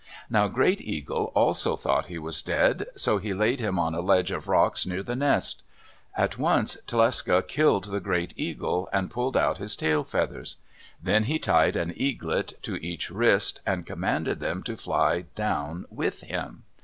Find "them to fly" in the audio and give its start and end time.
14.39-15.25